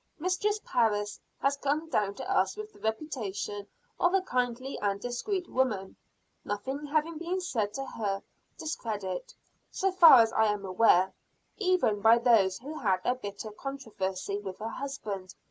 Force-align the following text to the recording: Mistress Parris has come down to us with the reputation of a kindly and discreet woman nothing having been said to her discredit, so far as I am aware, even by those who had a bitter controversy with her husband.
Mistress 0.17 0.59
Parris 0.65 1.19
has 1.43 1.57
come 1.57 1.87
down 1.87 2.15
to 2.15 2.27
us 2.27 2.57
with 2.57 2.73
the 2.73 2.79
reputation 2.79 3.67
of 3.99 4.15
a 4.15 4.21
kindly 4.23 4.79
and 4.79 4.99
discreet 4.99 5.47
woman 5.47 5.95
nothing 6.43 6.87
having 6.87 7.19
been 7.19 7.39
said 7.39 7.71
to 7.75 7.85
her 7.85 8.23
discredit, 8.57 9.35
so 9.69 9.91
far 9.91 10.21
as 10.23 10.33
I 10.33 10.45
am 10.45 10.65
aware, 10.65 11.13
even 11.57 12.01
by 12.01 12.17
those 12.17 12.57
who 12.57 12.79
had 12.79 13.01
a 13.05 13.13
bitter 13.13 13.51
controversy 13.51 14.39
with 14.39 14.57
her 14.57 14.69
husband. 14.69 15.35